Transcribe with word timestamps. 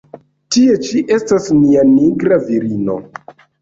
Tie 0.55 0.77
ĉi 0.87 1.03
estas 1.19 1.53
nia 1.61 1.87
nigra 1.93 2.43
virino! 2.53 3.03